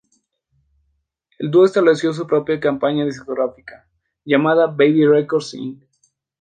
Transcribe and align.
El 1.37 1.51
dúo 1.51 1.65
estableció 1.65 2.11
su 2.11 2.25
propia 2.25 2.59
compañía 2.59 3.05
discográfica 3.05 3.87
llamada 4.25 4.65
"Baby 4.65 5.05
Records 5.05 5.53
Inc. 5.53 5.83